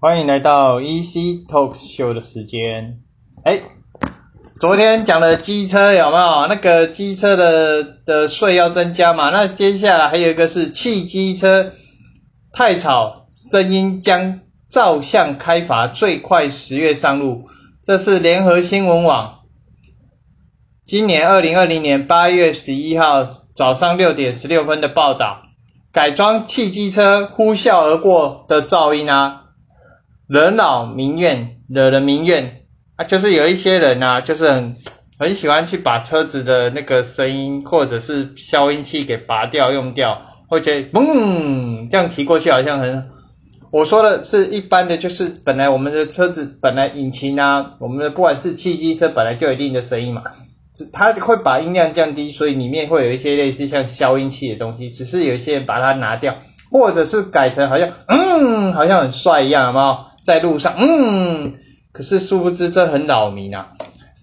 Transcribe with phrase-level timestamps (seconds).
[0.00, 3.00] 欢迎来到 EC Talk Show 的时间。
[3.42, 3.60] 哎，
[4.60, 6.46] 昨天讲的机车有没有？
[6.46, 9.30] 那个机车的的税要增加嘛？
[9.30, 11.72] 那接下来还有一个是汽机车
[12.52, 17.48] 太吵，声音将照相开罚，最快十月上路。
[17.82, 19.40] 这是联合新闻网
[20.86, 25.42] 今年二零二零年八月十一号早上六点十六分的报道。
[25.90, 29.46] 改装汽机车呼啸而过的噪音啊！
[30.28, 32.60] 惹恼民怨，惹人民怨
[32.96, 33.04] 啊！
[33.04, 34.76] 就是有一些人啊，就是很
[35.18, 43.02] 很喜欢去把车子的那个声音或者是消音器给拔掉用掉，会觉得嘣，这样骑过去好像很。
[43.70, 50.22] 我说的是一般的，就是本来我们的车子本来引擎啊，我们的不管是汽机车本来就有一定的声音嘛，
[50.92, 56.34] 它会把音量降低，所以里面会有一些类似像消音器的东西，只是有一些人把它拿掉，
[56.70, 60.07] 或者是改成好像嗯，好像很帅一样，好不好？
[60.28, 61.54] 在路上，嗯，
[61.90, 63.72] 可是殊不知这很扰民啊，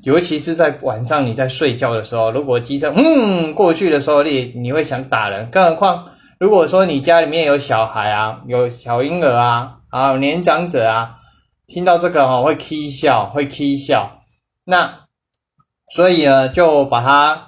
[0.03, 6.07] 尤其是在晚上你在睡觉的时候，如果机车嗯过去的时候，你你会想打人，更何况
[6.39, 11.15] 如果说你家里面有小孩啊，有小婴儿啊，啊年长者啊，
[11.65, 14.21] 听到这个哈会 k 笑，会 k 笑，
[14.65, 15.05] 那
[15.95, 17.41] 所以呢就把它。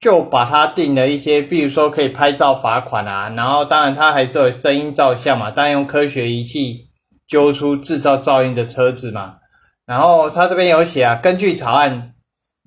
[0.00, 6.89] 就把它定了一些，比如说可以拍照罚款啊，然后当然它还是有声音照相嘛，当然用科学仪器。
[7.30, 9.36] 揪出制造噪音的车子嘛，
[9.86, 12.12] 然后他这边有写啊，根据草案，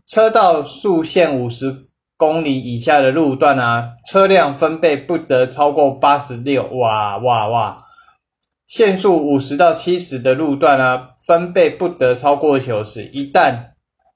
[0.07, 7.83] 车道速限五十公里以下的路段啊，车辆分贝不得超过八十六，哇哇哇！
[8.65, 13.71] 限速五十到七十的路段啊，分贝不得超过九十，一旦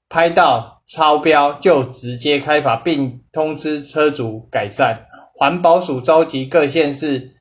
[0.08, 5.06] 拍到超标就直接开罚，并通知车主改善。
[5.36, 7.37] 环保署召集各县市。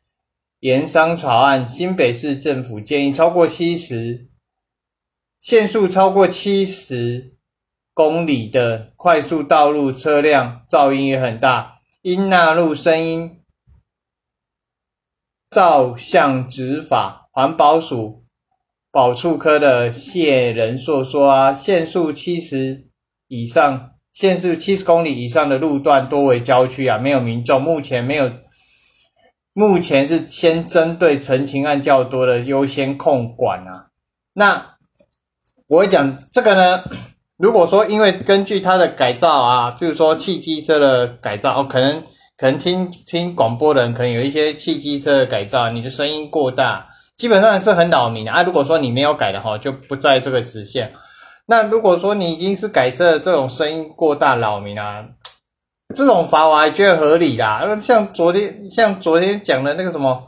[0.67, 4.27] 盐商草案，新北市政府建议超过七十
[5.41, 7.37] 限速超过七十
[7.95, 13.39] 公里的快速道路车辆噪音也很大，应纳入声音
[15.49, 17.29] 照相执法。
[17.31, 18.25] 环保署
[18.91, 22.89] 保处科的谢仁硕说啊，限速七十
[23.29, 28.33] 以上，限速七十公里以上的路段多为郊区啊，没有民众，目前没有。
[29.59, 33.87] 目前是先针对陈情案较多的优先控管啊。
[34.35, 34.75] 那
[35.67, 36.85] 我会讲这个呢，
[37.39, 42.03] 如果说因为根据它的改造啊，就是说汽机车的改造哦，可能
[42.37, 48.43] 可能听听广播的人可能有一些汽机车的改造，你的声音过大，基本上是很扰民啊。
[48.43, 50.93] 如果说你没有改的话，就不在这个直线。
[51.47, 55.07] 那如果说你已经是改设这种声音过大扰民啊。
[55.95, 60.27] 这种罚我还觉得合理啦，像昨天像昨天讲的那个什么，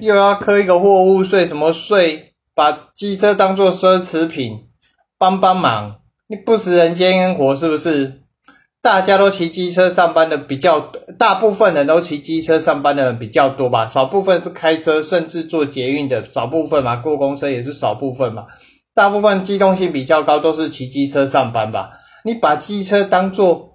[0.00, 4.68] 又要扣一个货物税，什么税，把机车当做奢侈品，
[5.18, 5.96] 帮帮忙，
[6.28, 8.20] 你不食人间烟火是不是？
[8.80, 18.46] 大家都骑机车上班的比较，大部分人都骑机车上班的人比较多吧，少部分是开车，甚至做捷运的少部分嘛，过公车也是少部分嘛，
[18.94, 21.90] 大部分机动性比较高都是骑机车上班吧，
[22.24, 23.69] 你把机车当做。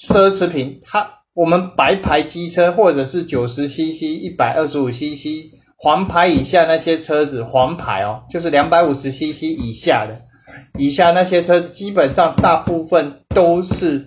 [0.00, 10.18] 奢侈品，它我们白牌机车或者是九十 CC、一百二十五 CC 黄牌以下那些车子，黄牌哦，就是两百五十 CC 以下的，
[10.78, 14.06] 以下那些车子基本上大部分都是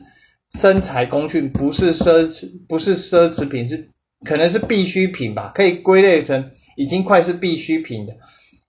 [0.53, 3.89] 生产工具，不是奢侈，不是奢侈品，是
[4.25, 8.13] 可能是必需品吧，可以归类成已经快是必需品的。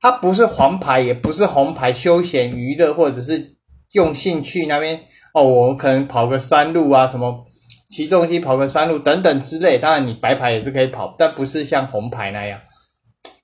[0.03, 3.47] 它不是黄牌，也不是红牌，休闲娱乐或者是
[3.93, 5.01] 用兴趣那边。
[5.33, 7.47] 哦，我可能跑个山路啊，什么
[7.89, 9.79] 骑重机跑个山路等等之类。
[9.79, 12.61] 当然，你白牌也是可以跑，但不是像红牌那样。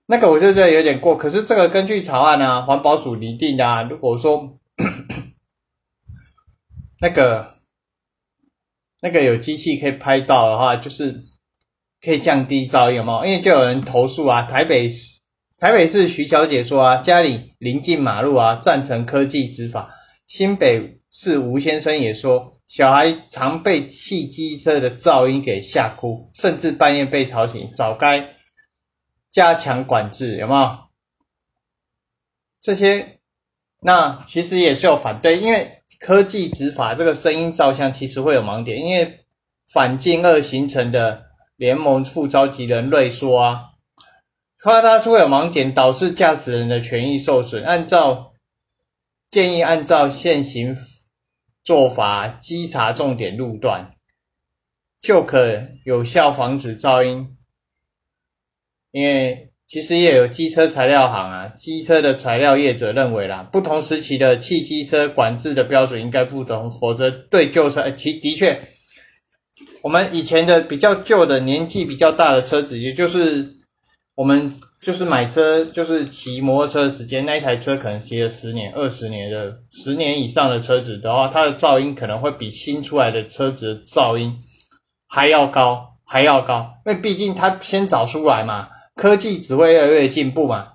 [0.06, 1.16] 那个我就觉得有点过。
[1.16, 4.58] 可是这个根据草案啊，环保署拟定的啊，如果说
[7.00, 7.54] 那个
[9.02, 11.20] 那个有机器可以拍到的话，就是
[12.04, 13.24] 可以降低噪音有没有。
[13.24, 14.90] 因为就有人投诉啊，台北
[15.58, 19.90] 台北市徐小姐说啊，家里临近马路啊，赞成科技执法。
[20.26, 20.94] 新北。
[21.18, 28.34] 是吴先生也说，小孩常被汽机车的噪音给吓哭，甚至半夜被吵醒，早该
[29.30, 30.78] 加强管制，有没有？
[32.60, 33.18] 这些
[33.80, 39.20] 那其实也是有反对，因为科技执法这个声音照相其实会有盲点，因为
[39.72, 41.24] 反禁二形成的
[41.56, 43.70] 联盟副召集人瑞说啊，
[44.62, 47.64] 夸大出有盲点，导致驾驶人的权益受损。
[47.64, 48.34] 按照
[49.30, 50.76] 建议，按照现行。
[51.66, 53.90] 做法稽查重点路段，
[55.02, 57.36] 就可有效防止噪音。
[58.92, 68.60] 因为其实也有机车材料行啊，机车的材料业者认为啦，不同时期的汽机车管制的标准应该不同，否则对旧车，其的确，
[69.82, 73.56] 我们以前的比较旧的年纪比较大的车子，也就是
[74.14, 84.34] 我们就是买车就是骑摩托车的时间，那一台车可能骑了十年、二十年的十年以上的车子的话，它的噪音可能会比新出来的车子的噪音
[85.08, 88.68] 还要高，还要高，因为毕竟它先找出来嘛。
[88.94, 90.68] 科技只会越来越进步嘛？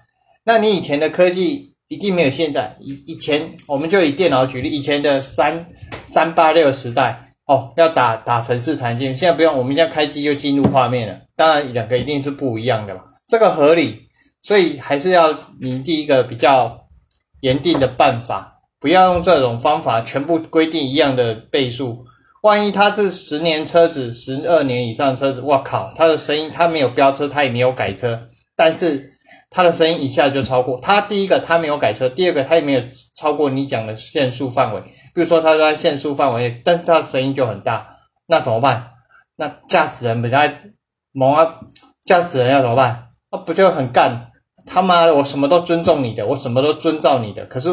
[0.44, 2.76] 那你以前的科技一定没有现在。
[2.80, 5.66] 以以前我们就以电脑举例，以前的三
[6.04, 11.18] 三八六时代哦，要打打程式才进，现在不用，我们现在开机就进入画面了。
[11.36, 14.10] 当然两个一定是不一样的嘛，这个合理。
[14.44, 16.88] 所以还是要拟定一个比较
[17.42, 22.04] 严定的办法，不要用这种方法全部规定一样的倍数。
[22.42, 29.14] 万一他是十年车子，十二年以上车子，我靠，他的声音他没有飙车，他也没有改车，但是
[29.52, 31.00] 他的声音一下就超过他。
[31.02, 32.82] 第一个他没有改车，第二个他也没有
[33.14, 34.82] 超过你讲的限速范围。
[35.14, 38.94] 比如说他在限速范围，但是他的声音就很大，那怎么办？
[39.36, 40.40] 那驾驶人比较
[41.12, 41.60] 猛啊，
[42.06, 43.10] 驾驶人要怎么办？
[43.32, 44.28] 那不就很干？
[44.66, 47.72] 他妈的，我什么都尊重你的，我什么都遵照你的，可是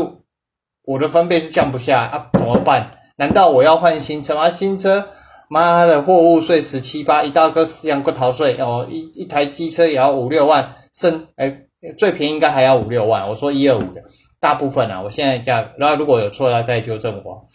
[0.84, 2.90] 我的分贝是降不下啊，怎么办？
[3.16, 4.48] 难道我要换新车吗？
[4.48, 5.08] 新车，
[5.50, 11.64] 妈的，货物税十七八，一大个四样个逃税哦，一一台机车也要五六万，甚哎，
[11.98, 13.28] 最便宜应该还要五六万。
[13.28, 14.00] 我说一二五的，
[14.40, 17.46] 大部分啊，我现在价，然后如果有错了再纠正我。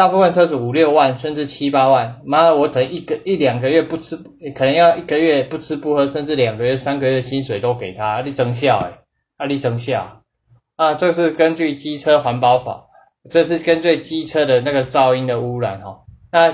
[0.00, 4.16] 大部分车子五六万，甚至七八万，妈的，我等一个一两个月不吃，
[4.54, 8.98] 可能要一个月不吃不喝，甚至两个月、三个月薪水都给他，你增效哎，
[9.36, 10.22] 啊，你增效
[10.76, 12.86] 啊，这是根据机车环保法。
[13.30, 15.98] 这是根据机车的那个噪音的污染哦。
[16.32, 16.50] 那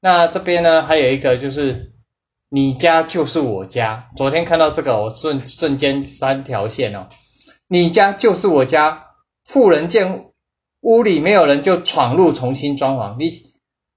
[0.00, 1.92] 那这边呢，还有一个就是，
[2.50, 4.08] 你家就是我家。
[4.16, 7.06] 昨天看到这个，我瞬瞬间三条线哦。
[7.68, 9.04] 你家就是我家，
[9.44, 10.25] 富人见
[10.86, 13.28] 屋里没有人就闯入重新装潢，你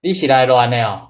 [0.02, 1.10] 你起来乱的哦。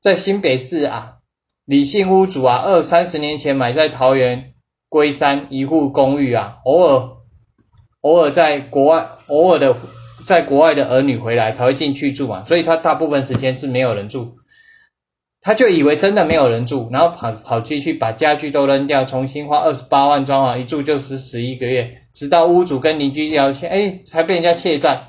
[0.00, 1.18] 在新北市啊，
[1.66, 4.54] 李姓屋主啊，二三十年前买在桃园
[4.88, 7.10] 龟山一户公寓啊，偶尔
[8.00, 9.76] 偶尔在国外偶尔的。
[10.24, 14.36] 在国外的儿女回来才会进去住嘛，所以他大部分时间是没有人住，
[15.44, 25.08] 他就以为真的没有人住，然后跑跑进去把家具都扔掉，重新花二十八万装潢，一住就是十一个月，直到屋主跟邻居聊天，哎，才被人家窃占。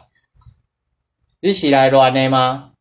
[1.40, 2.72] 你起来乱的吗？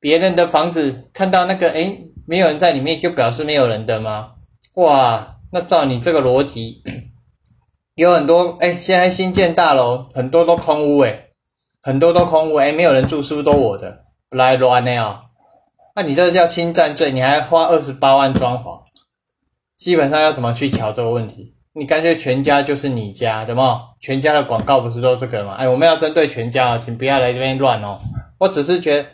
[0.00, 4.32] 别人的房子看到那个哎，没有人在里面，就表示没有人的吗？
[4.74, 6.82] 哇，那照你这个逻辑，
[7.94, 11.22] 有很多哎，现在新建大楼很多都空屋哎。
[11.82, 14.04] 很多都空屋，哎，没有人住，是不是都我的？
[14.30, 15.25] 来乱的啊！
[15.96, 18.82] 那你这叫侵占罪，你还花二十八万装潢，
[19.78, 21.54] 基本上要怎么去瞧这个问题？
[21.72, 23.80] 你干脆全家就是你家，对吗？
[23.98, 25.54] 全家的广告不是都这个吗？
[25.54, 27.98] 哎，我们要针对全家啊，请不要来这边乱哦。
[28.38, 29.08] 我只是觉得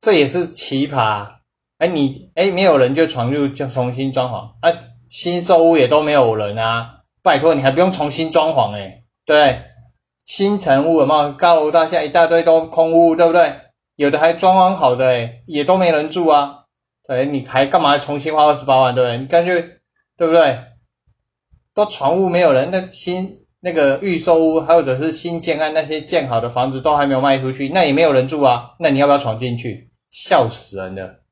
[0.00, 1.28] 这也是奇葩。
[1.76, 4.78] 哎，你哎，没有人就闯入就重新装潢，啊，
[5.10, 9.62] 新售屋也都没有人啊，拜托你还不用重新装潢哎，对。
[10.24, 13.50] 新城屋嘛，高楼大厦一大堆都空屋，对不对？
[13.98, 16.66] 有的还装潢好的，也都没人住啊。
[17.08, 19.18] 对，你还干嘛重新花二十八万，对不对？
[19.18, 19.60] 你感觉
[20.16, 20.56] 对不对？
[21.74, 28.76] 都床屋没有人，那新那个预售屋，或者是新建案那些建好的房子都还没有卖出去，那也没有人住啊。
[28.78, 29.90] 那你要不要闯进去？
[30.12, 31.22] 笑死人的！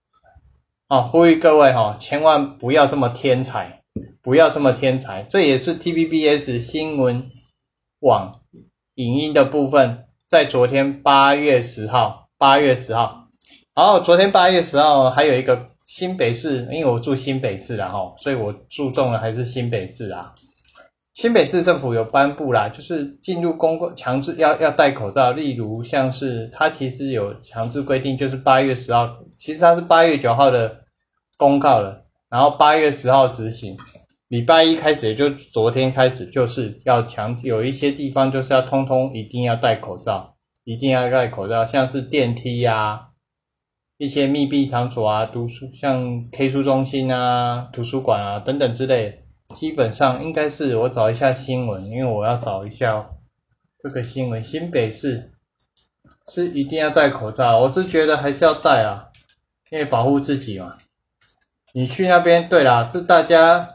[0.89, 3.83] 啊，呼吁各位哈，千万不要这么天才，
[4.21, 5.23] 不要这么天才。
[5.23, 7.31] 这也是 TVBS 新闻
[8.01, 8.41] 网。
[8.97, 13.29] 影音的部分在昨天八月十号，八月十号，
[13.75, 20.35] 然后昨天八月十号还有一个新北市，因为我住新北市然后，所以我注重的还是新北市啊。
[21.15, 30.77] 新北市政府有颁布啦，就是进入公共强制要要戴口罩，例如像是它其实有强制规定，就是八月十号，其实它是八月九号的
[31.39, 33.75] 公告了，然后八月十号执行。
[34.29, 40.36] 礼拜一开始，也就昨天开始，就是要强有一些地方就是要通通一定要戴口罩，
[40.67, 43.11] 一定要戴口罩，像是电梯呀、
[43.99, 49.23] 一些密闭场所啊、读书像 K 书中心啊、图书馆啊等等之类，
[49.55, 53.09] 基本上应该是我找一下新闻，因为我要找一下
[53.81, 55.31] 这个新闻，新北市
[56.27, 59.07] 是一定要戴口罩，我是觉得还是要戴啊，
[59.71, 60.77] 因为保护自己嘛。
[61.75, 63.71] 你去那边，对啦，是大家。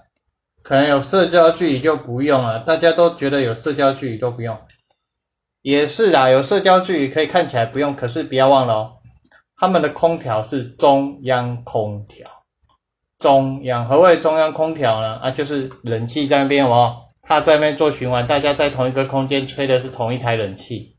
[0.63, 4.55] 可能有社交距离就不用了，大家都觉得有社交距离都不用，
[5.61, 8.93] 也是啊，有社交距离可以看起来不用，可是不要忘了哦，
[9.57, 12.25] 他们的空调是中央空调，
[13.19, 13.87] 中央。
[13.87, 15.15] 何谓中央空调呢？
[15.17, 20.95] 啊，就是冷气在那边哦，它在那边做循环，大家在同一个空间吹的是同一台冷气，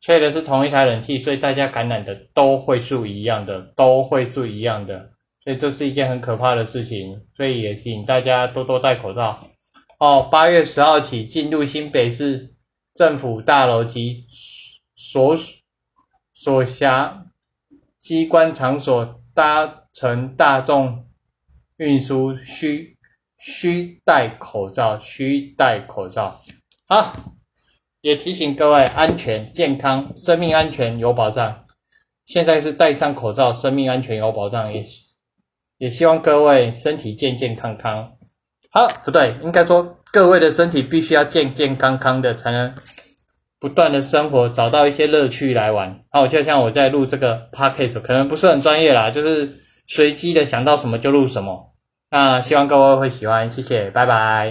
[0.00, 5.10] 吹的是同一台冷气，所以大家感染的都会是一样的，都会是一样的。
[5.42, 9.40] 所以这是一件很可怕的事情，所以也请大家多多戴口罩。
[9.98, 12.54] 哦，八月十号起进入新北市
[12.98, 14.26] 政府大楼及
[14.96, 15.38] 所
[16.34, 17.26] 所辖
[18.00, 21.06] 机关场所搭乘大众
[21.76, 22.98] 运输需
[23.38, 26.40] 需戴口罩，需戴口罩。
[26.88, 27.36] 好，
[28.00, 31.64] 也提醒各位安全健康，生命安全有保障。
[32.24, 34.82] 现在是戴上口罩，生命安全有保障，也
[35.76, 38.16] 也希望各位身体健健康康。
[38.70, 42.74] 好，不对，应该说各位的身体必须要健健康康的，才能
[43.60, 46.00] 不断的生活，找到一些乐趣来玩。
[46.10, 51.74] 好，就像我在录这个 podcast，可能不是很专业啦，就是随机的想到什么就录什么。
[52.10, 54.46] 那希望各位会喜欢，谢谢，拜拜。